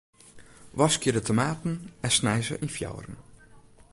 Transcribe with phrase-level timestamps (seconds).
[0.71, 3.17] Waskje de tomaten en snij se yn fjouweren.